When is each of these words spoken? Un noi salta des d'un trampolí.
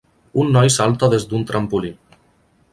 Un 0.43 0.47
noi 0.55 0.71
salta 0.77 1.11
des 1.15 1.29
d'un 1.33 1.45
trampolí. 1.53 1.95